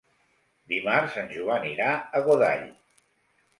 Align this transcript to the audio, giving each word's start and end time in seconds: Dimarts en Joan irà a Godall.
Dimarts 0.73 1.19
en 1.25 1.29
Joan 1.35 1.69
irà 1.73 1.91
a 1.99 2.25
Godall. 2.31 2.67